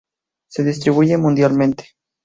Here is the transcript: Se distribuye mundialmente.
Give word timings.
Se 0.49 0.63
distribuye 0.63 1.15
mundialmente. 1.17 1.91